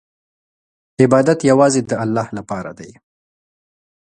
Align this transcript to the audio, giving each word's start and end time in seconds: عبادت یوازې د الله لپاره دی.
عبادت 1.01 1.39
یوازې 1.51 1.81
د 1.89 1.91
الله 2.03 2.27
لپاره 2.37 2.71
دی. 2.79 2.91